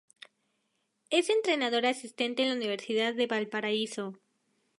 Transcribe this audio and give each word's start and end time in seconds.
Es 1.11 1.29
entrenador 1.29 1.85
asistente 1.85 2.41
en 2.41 2.49
la 2.49 2.55
Universidad 2.55 3.13
de 3.13 3.27
Valparaíso 3.27 4.17